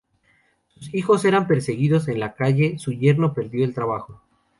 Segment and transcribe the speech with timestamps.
[0.69, 4.19] Sus hijos eran perseguidos en la calle, su yerno perdió el trabajo.